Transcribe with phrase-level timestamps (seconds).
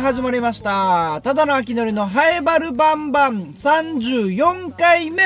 [0.00, 1.20] あ始まりました。
[1.22, 3.48] ただの秋のりのハエバルバンバン。
[3.48, 5.24] 34回目。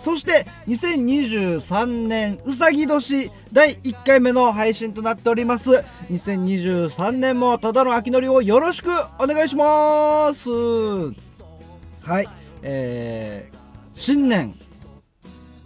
[0.00, 5.82] そして2023年うさぎ年第1回目の配信となっております。
[6.10, 10.50] 2023年もただの秋のりをよろしくお願いします。
[10.50, 12.28] はい。
[12.62, 13.56] えー、
[13.94, 14.54] 新年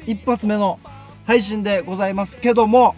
[0.06, 0.78] 一発目の
[1.26, 2.94] 配信でございますけども。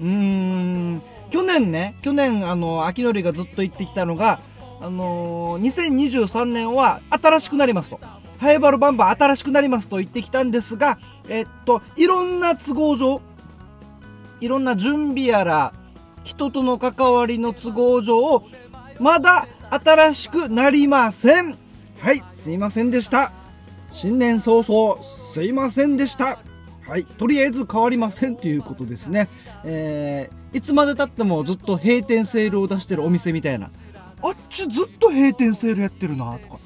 [0.00, 1.13] うーん。
[1.34, 4.38] 去年ね去年あの秋のりがずっと言ってきたのが
[4.80, 7.98] あのー、2023年は新しくなりますと。
[8.38, 10.96] ハエバルバンバン新しくなりますと言ってきたんですが
[11.28, 13.20] えっといろんな都合上
[14.40, 15.72] いろんな準備やら
[16.22, 18.44] 人との関わりの都合上
[19.00, 21.58] まだ新しくなりません。
[21.98, 23.32] はいすいませんでした。
[23.90, 26.38] 新年早々すいませんでした。
[26.88, 27.04] はい。
[27.04, 29.28] とりあえず変わりませんということですね。
[29.64, 33.70] えー、いつまでたってもずっと閉店セールを出してるお店みたいな。
[34.22, 36.58] あっちずっと閉店セールやってるなとか。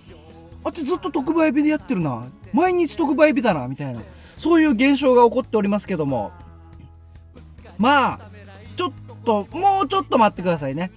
[0.64, 2.26] あっちずっと特売日でやってるな。
[2.52, 4.00] 毎日特売日だなみたいな。
[4.36, 6.32] そういう現象が起こっておりますけども。
[7.78, 8.20] まあ
[8.76, 8.92] ちょっ
[9.24, 10.90] ともうちょっと待ってくださいね。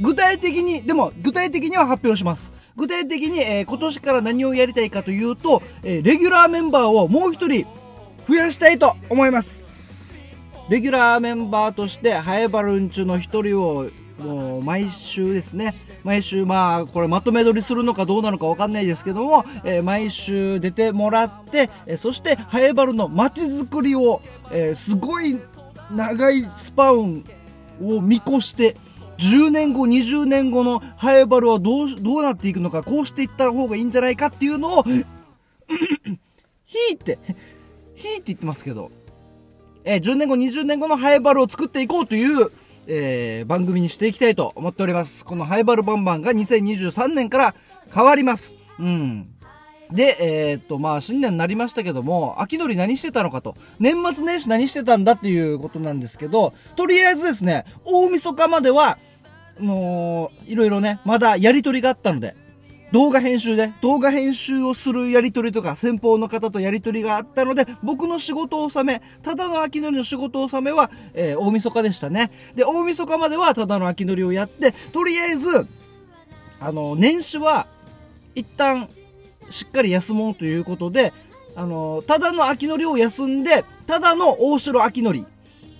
[0.00, 2.52] 具体的にでも具体的には発表します。
[2.76, 7.66] 具体的に、えー、今年から何をやりたいかというと、えー、レギュラーメンバーをもう一人
[8.28, 9.64] 増やしたいと思います。
[10.68, 15.74] レギュラーメンバーとしてハエバルン中の一人をもう毎週ですね。
[16.04, 24.20] 毎週まあこれまとめ撮りするのかどうなのか分かんないですけども、えー、毎週出てもらって、えー、そしてハエバルの街づくりを、
[24.50, 25.38] えー、すごい
[25.90, 27.24] 長いスパン
[27.82, 28.76] を見越して
[29.18, 34.84] 10年後20年後のハエバルはどうどうなっていくのかこうしていった方がいいんじゃないかっていうのを
[36.66, 37.18] ひいて
[37.98, 38.90] ひいて言ってますけど、
[39.84, 42.50] えー、10年後20年後のハエバルを作っていこうという
[42.90, 45.22] えー、番組にしていきたいと思っております。
[45.22, 47.54] このハイバルバンバンが2023年から
[47.94, 48.54] 変わります。
[48.78, 49.28] うん。
[49.90, 58.98] で、えー、っと、まあ、新年になりましたけども、秋のり何してたのかと、年末年始何してたんだっていうことなんですけど、とりあえずですね、大晦日までは、
[59.58, 62.36] もう、いろいろね、まだやりとりがあったので、
[62.90, 72.30] 動画編集で、動画編集をするやりとりとか、先方の方とやりとりがあったので、僕の仕事納め、ただの秋のりの仕事納めは、えー、大晦日でしたね。
[72.54, 75.66] で、大晦日まではただの秋のりをやって、とりあえず、
[76.60, 77.66] あの、年始は、
[78.34, 78.88] 一旦、
[79.50, 81.12] しっかり休もうということで、
[81.56, 85.26] あの、ただの秋のりを休んで、ただの大城秋のり、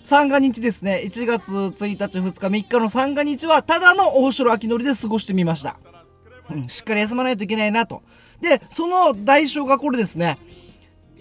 [0.04, 5.76] 三が日ですね、1月1日、2日、3日の三が日は、ただの大城秋のりで過ごしてみました。
[6.50, 8.02] うん、しっかり休まないといけないなと。
[8.40, 10.38] で、その代償がこれですね。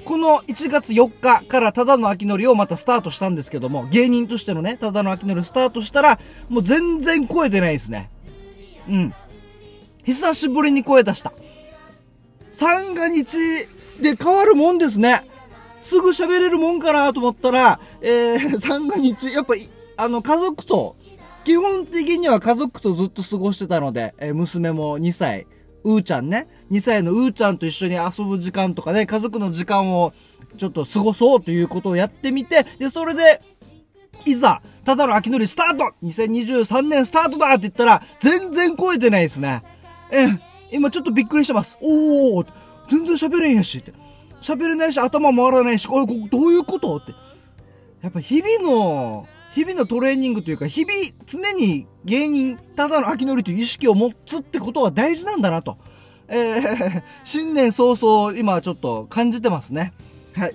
[0.05, 8.09] この1月4日からただの秋のりをまたスタートしたんですけども、芸人としてのね、ただの秋のりをスタートしたら、もう全然超えてないですね。
[8.88, 9.13] うん。
[10.03, 11.33] 久しぶりに声出した。
[12.53, 13.38] 三が日
[13.99, 15.27] で変わるもんですね。
[15.81, 19.55] すぐ喋れるもんかなと思ったら、えー、三が日、やっぱ、
[19.97, 20.95] あの、家族と
[21.47, 25.47] 基本的には家族とずっと過ごしてたので、えー、娘も2歳、
[25.85, 30.12] うーちゃんね、2歳のうーちゃんと一緒に遊ぶ時間とかね、家族の時間を
[30.57, 33.41] ちょっと過ごそうということをやってみて、で、それで、
[34.25, 39.63] いざ、ただの秋のりスタート !2023 年スタートだって言ったら、全然超えてないですね。
[40.12, 40.28] え
[40.74, 41.78] 今ちょっとびっくりしてます。
[41.80, 42.47] おー
[42.90, 43.94] 全然喋れんやしって。
[44.41, 47.13] 喋れないし、頭回らないし、これ、どういうことって。
[48.02, 50.94] やっぱ日々の日々のトレーニングというか、日々
[51.25, 55.79] 常に芸人、ただの秋のりという意識を持つってことは大事なんだなと。
[56.28, 59.94] えー、 新年早々、今ちょっと感じてますね。
[60.35, 60.53] はい。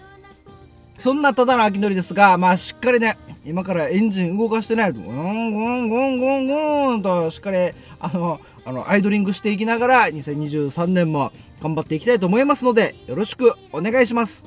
[0.98, 14.44] そんなただの秋のりですが、まあしっかりね、今からエンジン動かしてないと、ゴンゴンゴンゴンゴンとしっかり、あの、あの、アイドリングしていきながら、2023年も頑張っていきたいと思いますので、よろしくお願いします。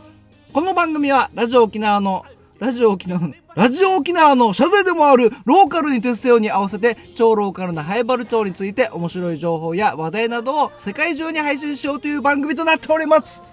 [0.54, 2.24] この番組は、ラジオ沖縄の
[2.58, 13.44] ラジオ沖縄の、ラジオ沖縄の謝罪でもあるローカルに徹せように合わせて超ローカルなハイバル町について面白い情報や話題などを世界中に配信しようという番組となっております。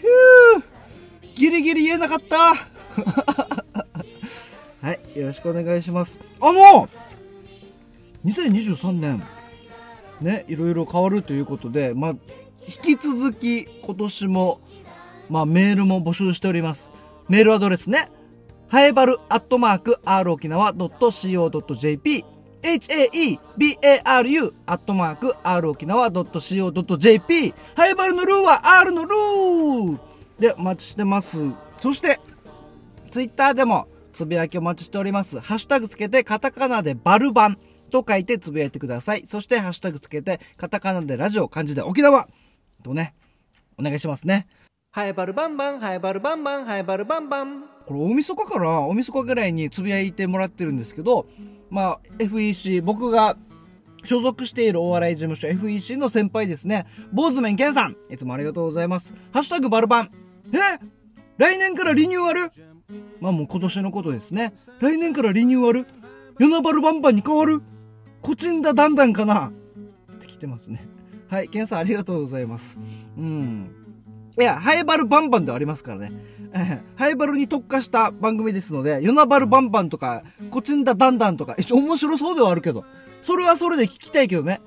[0.00, 0.62] ひゅー
[1.36, 2.54] ギリギリ言えなかった
[4.80, 6.18] はい、よろしくお願いします。
[6.40, 6.88] あの
[8.24, 9.22] 2023年、
[10.20, 12.14] ね、いろいろ変わるということで、まあ、
[12.66, 14.60] 引き続き今年も、
[15.28, 16.90] まあ、メールも募集しております。
[17.28, 18.08] メールアドレスね、
[18.68, 22.24] はえばるアットマーク r 沖縄 .co.jp
[22.62, 29.98] haebaru アットマーク r 沖縄 .co.jp はえばるのルーは R のルー
[30.38, 31.38] でお待ちしてます。
[31.80, 32.20] そして、
[33.10, 35.40] ツイッターでもつぶやきお待ちしております。
[35.40, 37.58] ハッシュタグつけてカタカナでバルバン。
[37.90, 39.24] と書いてつぶやいてください。
[39.26, 42.28] そして、ハッシュタグつけて、カタカナでラジオ、漢字で沖縄
[42.82, 43.14] とね、
[43.78, 44.46] お願いしますね。
[44.90, 47.64] ハエバルバンバン、ハエバルバンバン、ハエバルバンバン。
[47.86, 51.26] これ大晦日かな大晦日ぐらいにつぶやいてもらってるんですけど、
[51.68, 53.36] まあ、FEC、僕が
[54.04, 56.86] 所属しているお笑い事務所 FEC の先輩ですね。
[57.12, 57.96] 坊主面健さん。
[58.08, 59.12] いつもありがとうございます。
[59.30, 60.10] ハッシュタグバルバン。
[60.54, 60.58] え？
[61.36, 62.50] 来年からリニューアル？
[63.20, 64.54] まあもう今年のことですね。
[64.80, 65.86] 来年からリニューアル？
[66.38, 67.60] ヨナバルバンバンに変わる？
[68.22, 69.48] コチンダダンダンかな？
[69.48, 69.52] っ
[70.18, 70.88] て来てますね。
[71.28, 72.80] はい、ケンさんありがとうございます。
[73.18, 73.77] うん。
[74.38, 76.12] いや、ハイバルバンバンではありますからね。
[76.96, 82.84] ハイバルに特化した番組ですので、ヨナバルバンバンとか、コチンダダンダンとか、一応面白そうではあるけど、
[83.20, 84.60] それはそれで聞きたいけどね。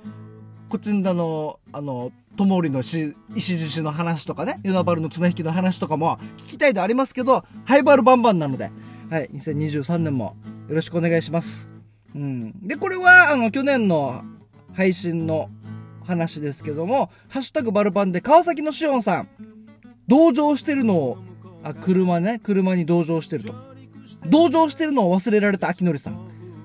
[0.70, 8.72] コチンダの、あの、ともりの石獅子の話とかね、ヨナバルの綱引きの話とかも聞きたいでありますけど、ハイバルバンバンなので、
[9.10, 10.36] はい、2023年も
[10.68, 11.70] よろしくお願いします。
[12.16, 12.68] うん。
[12.68, 14.24] で、これは、あの、去年の
[14.74, 15.50] 配信の
[16.06, 19.30] 話ですけども、ハッシュタグバルバンで川崎のしおんさん、
[20.08, 21.18] 同乗してるのを、
[21.64, 23.54] あ、車ね、車に同乗してると。
[24.30, 26.14] 同乗してるのを忘れられた秋典さん。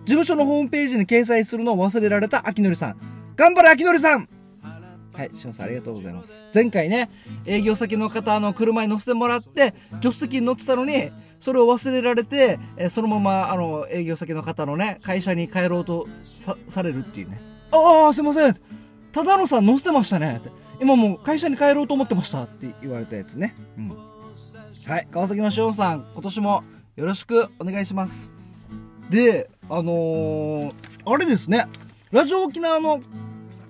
[0.05, 2.97] 事務所のホームページに掲載するのを忘れられた秋典さん。
[3.37, 4.29] 頑張れ秋典さん
[5.17, 6.31] はい、しおんさんありがとうございます。
[6.55, 7.09] 前回ね、
[7.47, 9.73] 営業先の方の車に乗せてもらって、
[10.03, 11.11] 助手席に乗ってたのに、
[11.41, 16.07] それを忘れられて、えそのまま、あの、営業先の方のね、会社に帰ろうと
[16.39, 17.41] さ、されるっていうね。
[17.73, 18.57] ああ、すいません。
[19.11, 20.43] ただのさん乗せてましたね。
[20.81, 23.55] 今もう会社に帰ろうと思ってましたって言われたやつね。
[23.79, 23.89] うん。
[24.87, 26.65] はい、川崎のしおんさん、今年も
[26.97, 28.33] よろしくお願いします。
[29.11, 30.73] で、あのー、
[31.05, 31.67] あれですね、
[32.11, 33.01] ラジオ沖縄の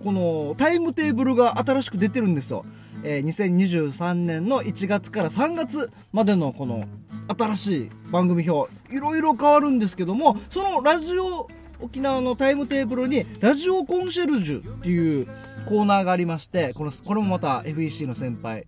[0.05, 2.65] このタイムテーブルが新しく出てるんですよ。
[3.03, 6.87] えー、2023年の1月から3月までのこの
[7.29, 11.49] 新しい番組表、いろいろ変わるんですけども、そのラジオ
[11.81, 15.27] 沖縄のタイムテーブルに、ラジオコンシェルジュっていう
[15.67, 18.67] コーナーがありまして、この、これもまた FEC の先輩、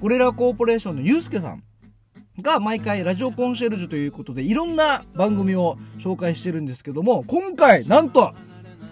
[0.00, 1.62] ゴレラコーポレーションのユうスケさん。
[2.40, 8.32] が毎回ラジオコンシェルジュということでいろんな番組を紹介してるんですけども、今回なんと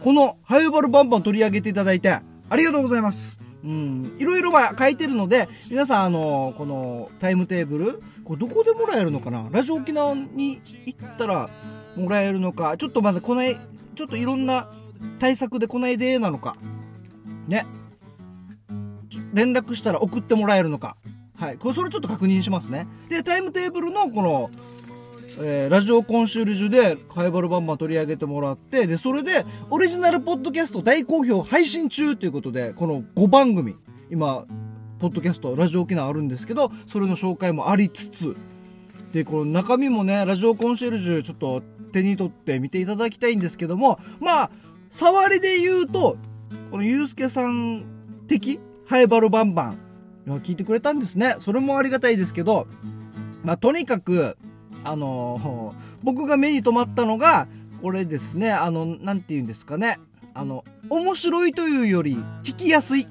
[0.03, 2.23] このハイバルバンバン取り上げていただいてあ
[2.57, 3.41] りがとうございます。
[3.65, 9.49] うん、いろいろまあ書いてるので、皆さんあの、このタイムテーブル、これどこでもらえるのかな？
[9.51, 11.49] ラジオ沖縄に行ったら
[11.97, 13.57] もらえるのか、ちょっとまずこない、
[13.95, 14.69] ちょっといろんな
[15.21, 16.57] 対策でこないでなのか、
[17.49, 17.67] ね。
[19.33, 20.97] 連絡したら送ってもらえるのか。
[21.37, 21.57] はい。
[21.57, 22.87] これ、それちょっと確認しますね。
[23.09, 24.51] で、タイムテーブルのこの、
[25.41, 33.77] えー、ラジオコンシュールジュでカイバルバンバン取り上げてもらって、で、それでオリジナルポッドキャスト大好評配信中ということで、この5番組、
[34.11, 34.47] 今、
[34.99, 38.37] ポッドキャスト、ラジオ沖縄あるんですけど、それの紹介もありつつ、
[39.13, 41.63] で、この中身もね、ラジオコンシェルジュちょっと
[41.93, 44.51] 手に取って見ていただきたいんですけども、まあ、
[44.91, 46.17] 触りで言うと、
[46.71, 47.85] このゆうすけさん
[48.29, 49.79] 的ハイバルバンバン
[50.43, 51.37] 聞いてくれたんですね。
[51.41, 52.67] それもありがたいですけど、
[53.43, 54.37] まあ、とにかく、
[54.85, 57.49] あのー、僕が目に留まったのが、
[57.81, 59.99] これですね、あの、なんて言うんですかね。
[60.35, 63.07] あの、面白いというより、聞きやすいっ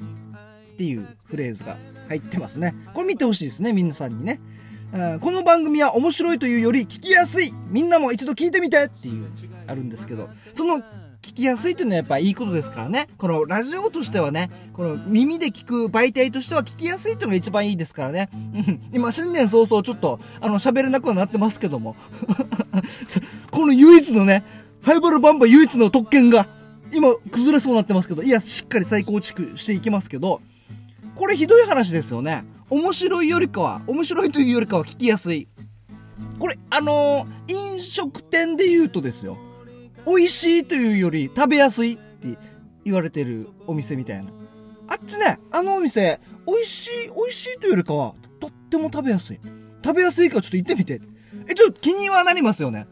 [0.77, 1.77] ていうフレーズが
[2.09, 2.75] 入ってますね。
[2.93, 4.39] これ見てほしいですね、皆さんにね。
[5.19, 9.29] この番組は面白いというより聞きやすいみんなも一度聞いてみてっていう
[9.67, 10.81] あるんですけどその
[11.27, 13.09] 聞きやすいっていうのはやっぱいいことですからね。
[13.17, 18.29] このラジオとしてはね、この耳で聞く媒体としては聞きやすいっていうのが一番いいですからね。
[18.93, 21.97] 今、新年早々ちょっと、あの、喋れなくはなってますけども。
[23.51, 24.45] この唯一のね、
[24.81, 26.47] ハイバルバンバ唯一の特権が、
[26.93, 30.41] 今、崩れそうになってますけど、いや、しっかり再構築していきますけど、
[31.15, 32.45] これひどい話ですよね。
[32.69, 35.49] 面白いよりかは、面白いというよりかは聞きやすい。
[36.39, 39.37] これ、あのー、飲食店で言うとですよ。
[40.07, 42.37] 美味しいというより食べやすいって
[42.85, 44.31] 言われてるお店みたいな。
[44.87, 49.39] あっちね、あのお店、美味しい、美味しいというよりかは、とっても食べやすい。
[49.83, 51.01] 食べやすいからちょっと行ってみて。
[51.49, 52.87] え、ちょっと気にはなりますよね。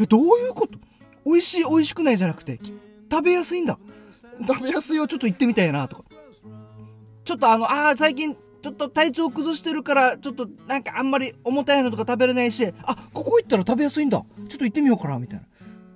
[0.00, 0.78] え、どういうこと？
[1.26, 2.58] 美味しい、美味しくないじゃなくて、
[3.10, 3.78] 食べやすいんだ。
[4.48, 6.04] 食べやすいよ、ちょっと行ってみたいな、とか。
[7.24, 14.24] ちょっとあの、ああ、最近、ちょっと体調崩してるから、ちょっとなんかあんまり重たいのとか食べれないし、あ、ここ行ったら食べやすいんだ。
[14.48, 15.45] ちょっと行ってみようかな、みたいな。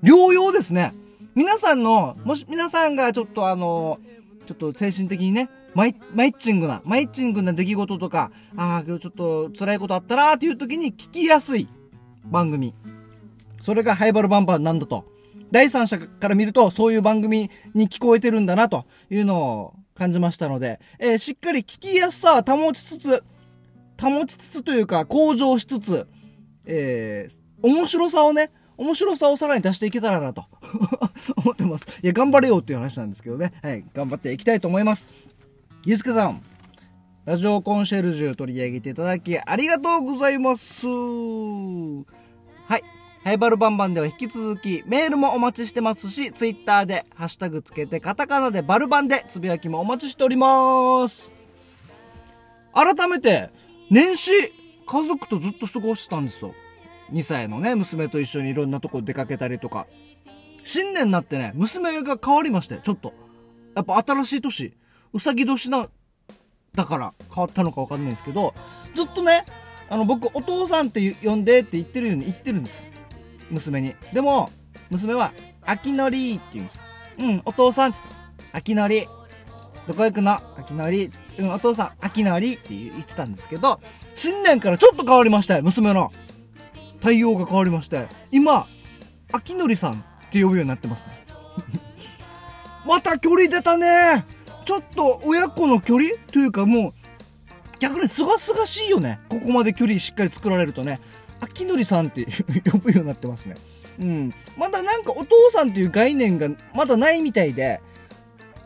[0.02, 0.94] 療養ですね。
[1.34, 3.98] 皆さんの、もし皆さんがちょっとあの、
[4.46, 11.68] ちょっと精神的にね、マイ、マイッチングな、マイッチングな出来事とか、ああ、今日ちょっと辛いことあったなーっていう時に聞きやすい
[12.24, 12.74] 番組。
[13.60, 15.04] それがハイバルバンバンなんだと。
[15.52, 23.22] 第三者から見ると、そういう番組に聞こえてるんだな、というのを感じましたので、えー、しっかり聞きやすさは保ちつつ、
[24.00, 26.08] 保ちつつというか、向上しつつ、
[26.64, 30.46] えー、面白さをね、面白さをさらに出していけたらなと
[31.36, 31.86] 思ってます。
[32.02, 33.52] いや、頑張れよっていう話なんですけどね。
[33.62, 35.10] はい、頑張っていきたいと思います。
[35.84, 36.42] ゆうすけさん、
[37.26, 40.86] ラジオコンシェルジュ取り上げていただきありがとうございます。
[40.86, 42.82] はい。
[43.22, 51.30] ハイバルバンバンでは引き続きメールもお待ちしてますし、ツイッターでハッシュタグつけてカタカナでバルバンでつぶやきもお待ちしております。
[52.72, 53.50] 改めて、
[53.90, 56.54] 年始、家族とずっと過ごしてたんですよ。
[57.12, 59.86] 2歳のね、娘と一緒にいろんなとこ出かけたりとか。
[60.64, 63.12] 新年になってね、娘が変わりまして、ちょっと。
[63.74, 64.74] やっぱ新しい年、
[65.12, 65.88] うさぎ年な、
[66.74, 68.54] だから変わったのかわかんないんですけど、
[68.94, 69.44] ずっとね、
[69.88, 72.86] あの、僕、お父さんって呼んでって言ってるように言ってるんです。
[73.50, 73.94] 娘に。
[74.12, 74.50] でも、
[74.90, 76.82] 娘は、秋のりって言うんです。
[77.18, 78.20] うん、お父さんって言って、
[78.52, 79.08] 秋のり。
[79.86, 80.38] どこ行くの？
[80.56, 81.10] 秋のり。
[81.38, 83.80] うん、お父さん、秋のりって言ってたんですけど、
[84.14, 86.12] 新年からちょっと変わりましたよ、娘の。
[87.00, 88.66] 対応が変わりまして、今、
[89.32, 89.96] 秋のりさんっ
[90.30, 91.24] て呼ぶようになってますね。
[92.86, 94.24] また距離出たね
[94.64, 96.92] ちょっと親子の距離というかもう、
[97.78, 99.20] 逆にすがすがしいよね。
[99.28, 101.00] ここまで距離しっかり作られるとね。
[101.40, 102.26] 秋のりさんって
[102.70, 103.56] 呼ぶようになってますね。
[103.98, 104.34] うん。
[104.58, 107.80] まだなんかお父さんっていう概念がまだないみたいで、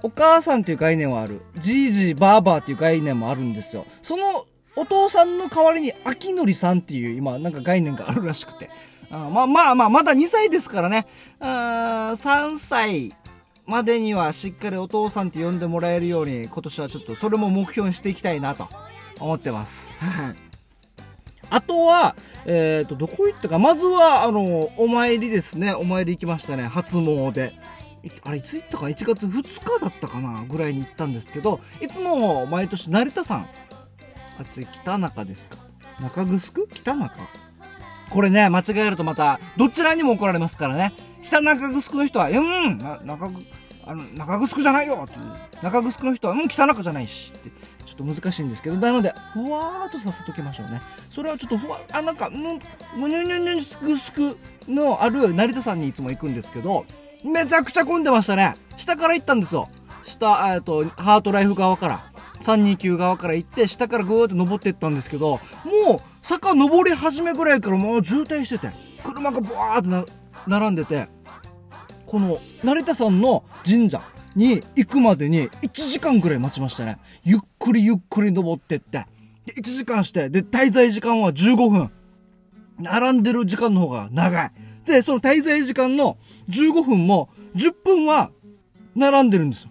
[0.02, 1.40] お母さんっていう概念はある。
[1.56, 3.86] じいじいばあばっていう概念もあるんですよ。
[4.02, 8.70] そのお父さんの代わりに秋のりさんっていう今なんか概念があるらしくて。
[9.10, 11.06] あまあまあまあ、まだ2歳ですからね。
[11.38, 13.14] あ3歳
[13.66, 18.68] までにはしっかりお父さんって呼んでもらえるように今年はちょっとそれも目標にしていきたいなと
[19.20, 19.90] 思ってます。
[19.98, 20.36] はい。
[21.50, 22.16] あとは、
[22.46, 23.58] えっ、ー、と、どこ行ったか。
[23.58, 25.74] まずは、あの、お参りですね。
[25.74, 26.66] お参り行きましたね。
[26.66, 27.52] 初詣。
[28.22, 33.46] あれ、いつ行ったか ?1 月2日だったかなぐらいに行ったんですけど、いつも毎年成田山
[34.38, 35.56] あっち北中ですか？
[36.00, 36.66] 中城？
[36.66, 37.14] 北中？
[38.10, 40.92] これね間違えるとまたどちらにも怒られますからね。
[41.24, 43.30] 北中城の人は「うん中
[43.86, 45.18] あの中城じゃないよ」って
[45.62, 47.50] 中城の人は「うん北中じゃないし」って
[47.86, 50.82] ちょっと難しいんですけどなのでふわーっとさせときましょうね。
[51.10, 52.60] それはちょっとふわあなんかむ
[52.96, 54.38] むにゅにゅにゅすくすく
[54.68, 56.84] のある成田山にいつも行くんですけど
[57.24, 59.68] めちゃくちゃ混んでましたね下から行ったんですよ
[60.04, 62.04] 下えっとハートライフ側から
[62.44, 68.70] 329側から行って下からぐーって登っていったんですけどもう坂登り始めぐらいからもう渋滞してて
[69.02, 70.12] 車がブワーって
[70.46, 71.08] 並んでて
[72.06, 74.02] この成田山の神社
[74.36, 76.98] に行くまでに1時間ぐらい待ちましたね。
[77.22, 79.06] ゆっくりゆっくり登ってって
[79.46, 81.90] で1時間してで滞在時間は15分。
[82.78, 84.52] 並んでる時間の方が長い。
[84.84, 88.32] でその滞在時間の15分も10分は
[88.94, 89.70] 並んでるんですよ、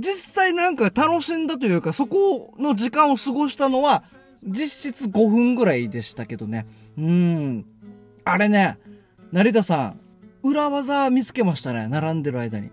[0.00, 4.04] 実際なんか楽しんだというか、そこの時間を過ごしたのは、
[4.46, 6.66] 実質5分ぐらいでしたけどね。
[6.98, 7.64] うん。
[8.24, 8.78] あれね、
[9.32, 10.00] 成田さん、
[10.42, 11.88] 裏技見つけましたね。
[11.88, 12.70] 並んでる間に。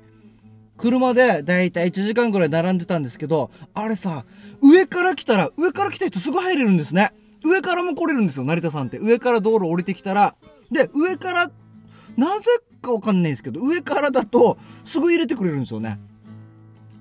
[0.78, 4.26] 車でだいたい1時間ぐらい並んでたんですけど、あれさ、
[4.62, 7.14] 上から来たら、上から来た人すぐ入れるんですね。
[7.44, 9.00] 上からも来れるんですよ、成田さんって。
[9.00, 10.36] 上から道路降りてきたら。
[10.72, 11.52] で、上から、
[12.18, 12.46] なぜ
[12.82, 16.00] かわかんないんですけど、上からだと、すぐ入れてくれるんですよね。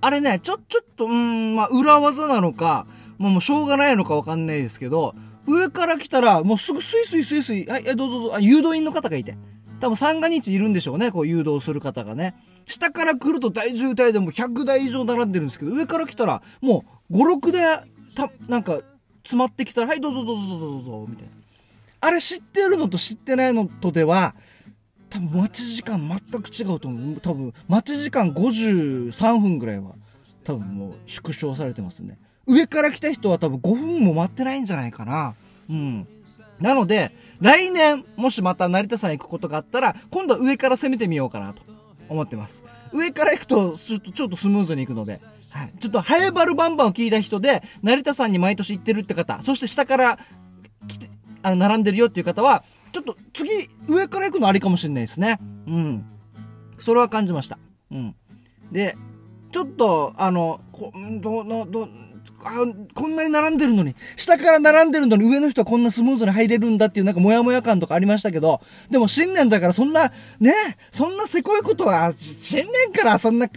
[0.01, 2.87] あれね、ちょ、ちょっと、うん、まあ、裏技なのか、
[3.19, 5.15] もうしょうがないのかわかんないですけど、
[5.47, 9.37] 上から来たら、もうすぐスイスイスイスイ、はい、どうぞどうぞ、誘導員の方がいて。
[9.81, 12.35] 多分三が日いるんでしょうね、こう誘導する方がね。
[12.67, 18.81] 下から来ると大渋滞でも100台以上並んでるんですけど、上から来たら、もう5、6台、た、なんか、
[19.23, 21.33] 詰まってきたら、はい、どうぞどうぞどうぞどうぞ、みたいな。
[22.03, 24.35] あれ知ってるのと知ってないのとでは、
[25.11, 27.21] 多分待ち時間全く違うと思う。
[27.21, 29.95] 多分待ち時間53分ぐらいは
[30.45, 32.19] 多分もう縮小されてますね。
[32.47, 35.35] 上から来た人は多分5分も待ってないんじゃないかな。
[35.69, 36.07] うん。
[36.61, 41.63] なので、来年、もしまた成田山行くことがあったら、今度は上から攻めてみようかなと
[42.09, 42.65] 思ってます。
[42.93, 45.73] 上から行くと、ちょっと、ちょっとスムーズに行くので、はい。
[45.81, 50.19] ちょっと、ハエバルバンバンを聞いた人で、成田山に毎年行ってるって方、そして下から
[50.87, 51.11] 来て、
[51.43, 55.39] あの、並んでるよっていう方は、ちょっと次、上から行くのありかもしれないですね。
[55.67, 56.05] うん。
[56.79, 57.59] それは感じました。
[57.91, 58.15] うん。
[58.73, 58.97] で、
[59.53, 61.89] ちょっと、あの、こ、ど、ど、ど、
[62.43, 62.53] あ
[62.95, 70.55] こんなに並んでるのに、下から並んでるのに上の人はこんなスムーズに入れるんだっていうなんかモヤモヤ感とかありましたけど、でも新年だからそんな、ね、
[70.91, 73.55] そんなせこいことは、新年からそんな考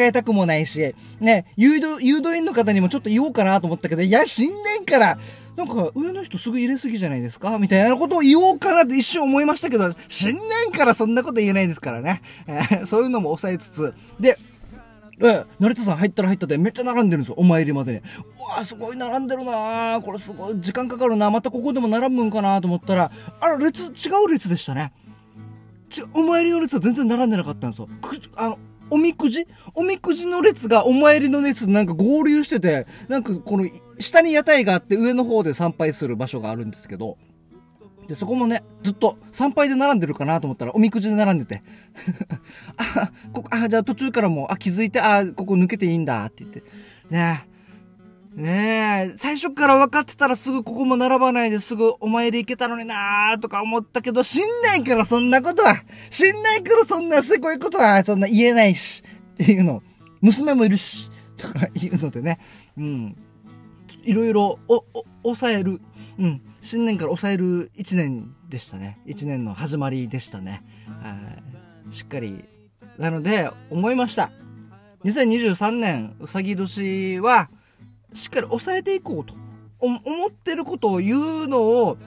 [0.00, 5.18] えたくもないし、ね、誘導、誘導員の方にもちょっと言おうかなと思ったけど、いや、新年から
[5.58, 7.58] なんか上の人すぐ入れすぎじゃないですか？
[7.58, 12.22] みたいなことを言おうかなって一瞬思いましたけど、新年からそんなこと言えないですからね。
[12.46, 13.92] えー、そういうのも抑えつつ。
[14.20, 14.38] で、
[15.20, 17.34] え成田さん入ったら入ったでめっちゃ並んでるんですよ。
[17.38, 17.98] お参りまでに。
[17.98, 18.02] う
[18.56, 23.10] わすごい並んでるなこれすごい時間かかるなまたここでも並ぶんかなと思ったら、
[23.40, 24.92] あら、列、違う列でしたね。
[25.90, 27.88] ちお参りの列は全然並んでなかったんですよ。
[28.36, 28.58] あの、
[28.90, 29.46] おみくじ？
[29.74, 33.68] おみくじの列がお参りの列なんか合流してて、なんかこの
[33.98, 37.18] 下に屋台があって上の方で参拝する場所があるんですけど、
[38.08, 41.62] で、そこもね、ずっと参拝で並んでるかなと思ったら、おみくじで並んでて。
[42.78, 46.62] あ、ここ、あ、じゃあ途中からもう、あ、気づいて、あ、ここ抜けていいんだって言って。
[47.10, 47.47] ねえ。
[48.38, 59.02] ねえ、最初から分かってたらすぐここも並ばないですぐお参り行けたのになーとか思ったけど、死んないからそんなことは、死んないからそんなすごいことは、そんな言えないし、
[59.34, 59.82] っていうの。
[60.20, 62.38] 娘もいるし、とかいうのでね。
[62.76, 63.16] うん。
[64.04, 64.84] いろいろ、お、お、
[65.24, 65.80] 抑える。
[66.20, 66.40] うん。
[66.60, 69.00] 新年から抑える1年でしたね。
[69.06, 70.62] 1年の始まりでしたね。
[71.90, 72.44] しっかり。
[72.98, 74.30] なので、思いました。
[75.04, 77.50] 2023年、うさぎ年は、
[78.14, 79.34] しっかり抑えていこうと。
[79.80, 81.98] 思ってることを言うのを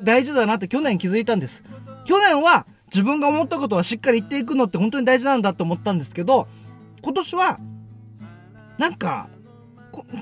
[0.00, 1.64] 大事だなって去年気づいたんです。
[2.06, 6.46] 去年は自分が思ったことはしっかり言っていくのって本当に大事なんだと思ったんですけど、
[7.02, 7.58] 今年は、
[8.78, 9.28] なんか、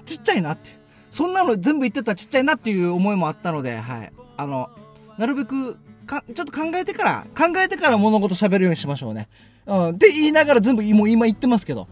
[0.04, 0.70] ちっちゃいなって。
[1.10, 4.12] そんなの全部言ってたらちっちゃいなっていう思いもあったので、はい。
[4.36, 4.70] あの、
[5.18, 9.28] なるべく、か、ちょっと考えてから、考えてから物事喋るようにしましょうね。
[9.66, 9.88] うん。
[9.90, 11.88] って言いながら全部、もう今言ってますけど。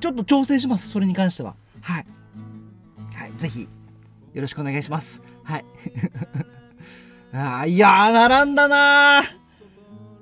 [0.00, 0.90] ちょっと調整します。
[0.90, 1.54] それに関しては。
[1.80, 2.06] はい。
[3.20, 3.32] はい。
[3.36, 3.68] ぜひ、
[4.32, 5.20] よろしくお願いします。
[5.44, 5.64] はい。
[7.36, 9.40] ああ、いやー、並んだなー。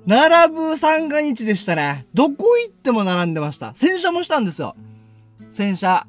[0.05, 2.07] 並ぶ三が日でしたね。
[2.13, 3.73] どこ行っても並んでました。
[3.73, 4.75] 洗車もしたんですよ。
[5.49, 6.07] 洗車。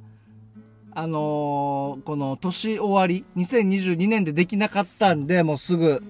[0.90, 6.02] あのー、この年終わり、2022年でできなかったんで、もうすぐ、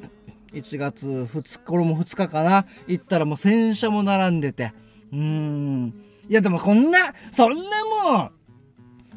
[0.54, 4.72] 1月2日、これも2日かな行ったらもう洗車も並んでて。
[5.12, 5.94] うーん。
[6.30, 8.39] いやでもこんな、そんなもう、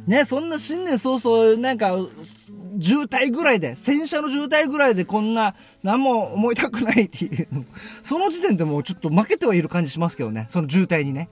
[0.07, 1.95] ね、そんな新年早々、なんか、
[2.79, 7.47] 渋滞ぐらいで、洗車の渋滞ぐらいでこんな、何も思いたくないっていう。
[8.03, 10.47] その時点でもうちょっと負けてはいる感じしますけどね。
[10.49, 11.29] その渋滞にね。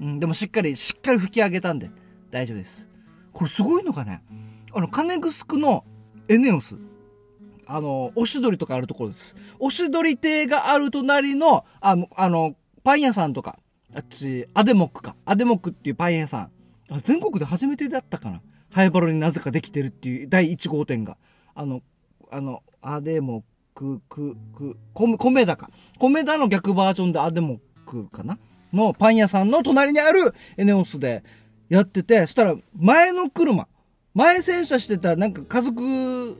[0.00, 1.90] うん、でもしっかり、しっかり吹き上げたんで、
[2.30, 2.88] 大丈夫です。
[3.32, 4.22] これすごいのがね、
[4.72, 5.84] あの、金城の
[6.28, 6.76] エネオス。
[7.66, 9.36] あの、おしどりとかあるところです。
[9.60, 13.58] おしどり亭がある隣の、あのあの、パン屋さんとか、
[13.94, 15.14] あっち、アデモックか。
[15.24, 16.50] アデモックっていうパン屋さん。
[17.00, 18.40] 全国で初めてだったかな。
[18.70, 21.16] ハイバロになぜかできてるっていう第1号店が。
[21.54, 21.82] あの、
[22.30, 23.42] あの、アデモッ
[23.74, 25.70] ク、く、く、米、米田か。
[25.98, 28.38] 米田の逆バージョンでアデモックかな
[28.72, 31.22] のパン屋さんの隣にあるエネオスで、
[31.72, 33.66] やってて、そしたら前の車、
[34.12, 36.36] 前洗車してたなんか家族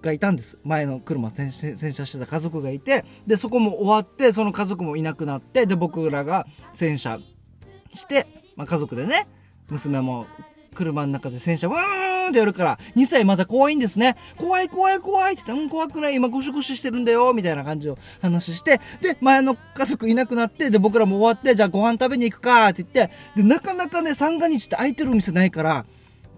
[0.00, 0.56] がいたんです。
[0.62, 7.18] 前の車洗車してた家族がいて、で、そこも終わって、その家族もいなくなって、で、僕らが洗車
[7.92, 9.26] して、まあ、家族でね、
[9.72, 10.26] 娘も
[10.74, 14.16] 車の中で洗車、わーんってやるから、2歳まだ怖いんですね。
[14.36, 25.84] 怖い怖い怖いって言って、うん、怖くない、今ゴシゴシしてるんだよ、みたいな感じを話して、で、前の家族いなくなって、で、僕らも終わって、じゃあご飯食べに行くか、って言って、で、なかなかね、三が日って空いてるお店ないから、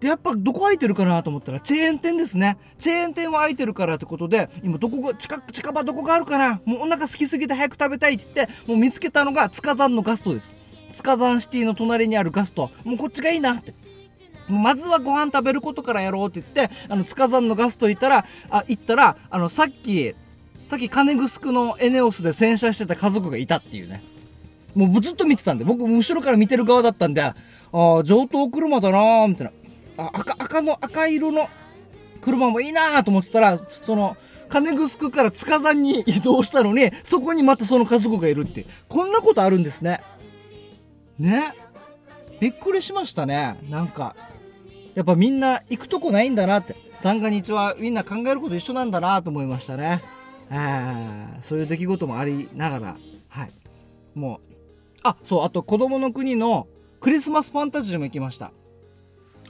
[0.01, 2.59] で、やっぱどこ空いてるかなと思ったら、チェーン店ですね。
[2.79, 10.55] チェーン店は空いてるからってことで、今どこが、近、近場どこがあるかなもうお腹空きすぎて早く食べたいって言って、もう見つけたのが、塚山のガストです。
[10.95, 12.71] 塚山シティの隣にあるガスト。
[12.85, 13.75] もうこっちがいいなって。
[14.49, 20.15] まずはご飯食べることからやろうって言って、あの、塚山のガスト行ったら、あ、行ったら、あの、さっき、
[20.69, 24.03] さっき金城のエネオスで洗車してた家族がいたっていうね。
[24.75, 27.35] もうずっと見てたんで、僕後ろから見てる側だったんで、あ
[27.73, 29.53] あ、上等車だなーみたい
[29.97, 30.05] な。
[30.05, 31.49] あ、赤、赤の、赤色の
[32.21, 34.17] 車もいいなーと思ってたら、その、
[34.49, 38.67] 金城から塚山に移動したのに、そこにまたその家族がいるって。
[38.89, 40.01] こんなことあるんですね。
[41.19, 41.55] ね。
[42.41, 43.59] びっくりしましたね。
[43.69, 44.17] なんか。
[44.95, 46.77] やっぱみんな行くとこないんだなって。
[47.01, 50.03] 三が日はみんな考えること一緒なんだなと思いましたね。
[50.51, 52.97] えそういう出来事もありながら、
[53.29, 53.51] はい。
[54.15, 54.55] もう、
[55.03, 56.67] あ、そう、あと子供の国の
[57.01, 58.53] クリスマスファンタジーも行きました。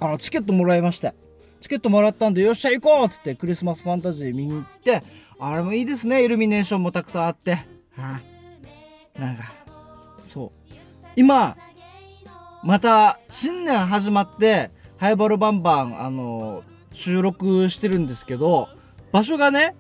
[0.00, 1.14] あの、チケットもらいまして。
[1.61, 5.03] チケットもらったんで、よっしゃ行こうっつってクリスマスファンタジー見に行って、
[5.38, 7.53] あれもいいですね、イルミネーションもたくさんあって。
[7.96, 8.20] は
[9.16, 9.44] い、なんか、
[11.16, 11.57] 今、
[12.62, 18.68] また、新年始まって、ハイバルバンバン、あの、収録してるんですけど、
[19.12, 19.77] 場所がね、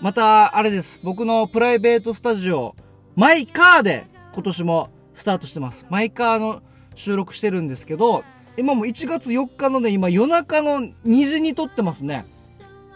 [0.00, 1.00] また、あれです。
[1.02, 2.76] 僕のプライベートスタジオ、
[3.14, 5.86] マイカーで今年もスタートしてます。
[5.90, 6.62] マイカーの
[6.94, 8.24] 収録してるんですけど、
[8.56, 10.92] 今も1月4日のね、今夜中の2
[11.26, 12.24] 時に撮ってますね。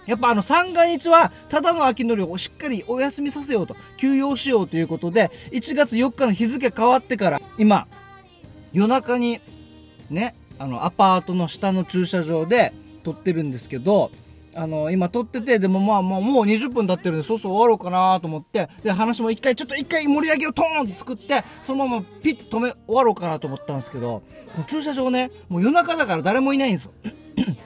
[0.06, 7.86] やっぱあの三が日は、ただの秋のりをしっかりお休みさせようと、休養しようということで、1月4日の日付変わってから、今、
[8.72, 9.40] 夜中に、
[10.10, 14.10] ね、あの、アパートの下の駐車場で撮ってるんですけど、
[14.56, 24.22] あの、今撮ってて、でもまあまあもう20分経ってるんで、そうそう終わろうかなと思って、で、話も一回、ちょっと一回盛り上げをトーンって作って、そのままピッと止め、終わろうかなと思ったんですけど、
[24.68, 26.92] 駐車場ね、もう夜中だから誰もいないんですよ。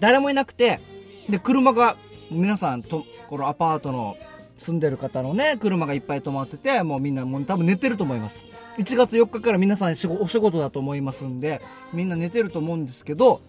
[0.00, 0.80] 誰もいなくて、
[1.28, 1.96] で、車が、
[2.30, 4.16] 皆さんと、このアパートの
[4.58, 8.46] 住んでる方のね、車がいっぱい止まってて、もうみんなもう多分寝てると思います。
[8.78, 9.94] 1月4日から皆さんお
[10.28, 11.60] 仕事だと思いますんで、
[11.92, 13.42] みんな寝てると思うんですけど、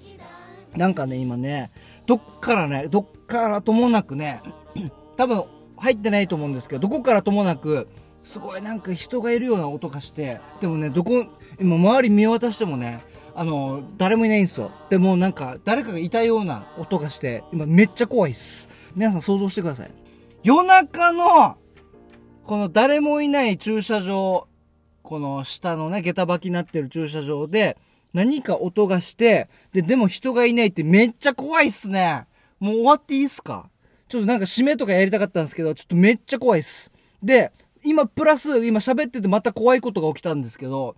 [0.76, 1.72] なんかね、今ね、
[2.06, 4.42] どっからね、どっからともなくね、
[5.18, 5.44] 多分
[5.78, 7.88] 入ってないと思うんですけど、どこからともなく、
[8.24, 11.26] すごいなんか人がいるような音がして、でもね、どこ、
[11.60, 13.00] 今周り見渡してもね、
[13.39, 14.69] あの、誰もいないんですよ。
[14.89, 18.67] でもなんか、誰かがいたような音がして、今めっちゃ怖いっす。
[18.97, 19.91] 皆さん想像してください。
[20.43, 21.56] 夜中の、
[22.43, 24.49] この誰もいない駐車場、
[25.04, 27.78] この下のね、下駄履きになってる駐車場で、
[28.12, 32.25] 何か音がして、で、でも人がいないってめっちゃ怖いっすね。
[32.60, 33.69] もう終わっていいっすか？
[34.10, 36.91] ちょっとなんか締めとかやりたかったんですけど、ちょっとめっちゃ怖いっす。
[37.23, 37.54] で、
[37.86, 40.97] 今プラス、今喋っててまた怖いことが起きたんですけど、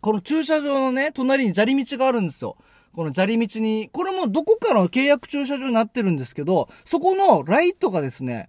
[0.00, 2.56] この駐車場のね、隣に砂利道があるんですよ。
[2.94, 8.48] この砂利道に、これもどこかの契約駐車場になってるんですけど、そこのライトがですね、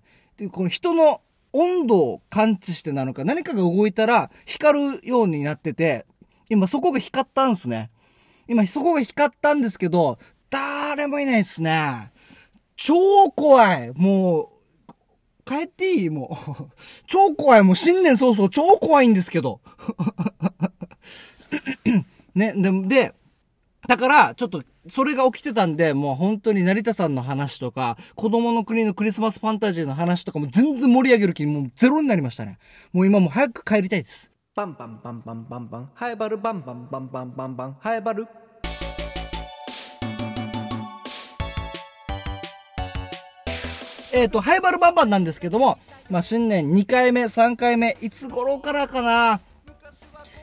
[0.51, 1.21] この人の
[1.53, 6.05] 温度を感知してなのか、何かが動いたら光るようになってて、
[6.49, 7.89] 今そこが光ったんですね。
[8.47, 12.11] 今そこが光ったんですけど、誰もいないですね。
[12.75, 12.95] 超
[13.31, 13.91] 怖い。
[13.95, 14.49] もう、
[15.43, 16.09] 帰っていい？
[16.09, 16.63] もう。
[17.07, 17.63] 超怖い。
[17.63, 19.61] もう新年早々超怖いんですけど。
[22.35, 23.13] ね、で、で、
[23.87, 32.57] だから、ちょっと、それが起きてたんで、もう本当に成田さんの話とか、子供の国のクリスマスファンタジーの話とかも全然盛り上げる気にもうゼロになりましたね。
[32.93, 34.31] もう今もう早く帰りたいです。
[34.55, 38.27] バンバンバンバンバンバンハエバルバンバンバンバンバンバンハエバル
[44.13, 45.77] えっ、と、ハイバルバンバンなんですけども、
[46.09, 49.41] まあ、新年2回目、3回目、いつ頃からかな。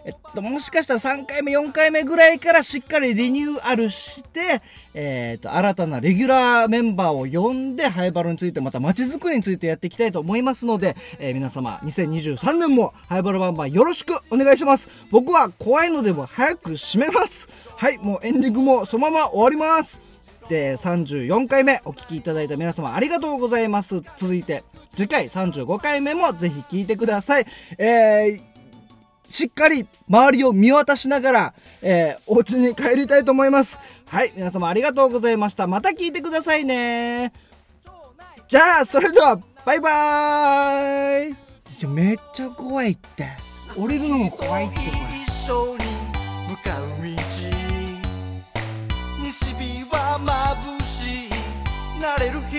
[0.04, 4.60] えっと、もしかしたら3回目、4回目ぐらいからしっかりリニューアルして、
[4.92, 14.90] えっ、と、新たなレギュラーメンバーを呼んで、ハイバルについて、また街づくりについてやっていきたいと思いますので、えー皆様、2023年もハイバルバンバンよろしくお願いします。
[15.10, 17.48] 僕は怖いのでも早く締めます。
[17.76, 20.00] はい、もうエンディングもそのまま終わります。
[20.50, 24.62] で34回目お聞きいただいた皆様ありがとうございます続いて
[24.94, 27.46] 次回35回目もぜひ聞いてください
[27.78, 28.53] えー
[29.28, 33.78] しっかり周りを見渡しながら、えー、お家に帰りたいと思います。
[34.06, 35.66] はい、皆様ありがとうございました。
[35.66, 37.32] また聞いてくださいね。
[38.48, 41.34] じゃあ、それでは、バイバーイい
[41.80, 43.28] や、めっちゃ怖いって。
[43.76, 45.14] 降りるのも怖いって、これ。
[49.22, 50.18] 西日は
[50.62, 51.30] 眩しい
[52.00, 52.53] 慣れる日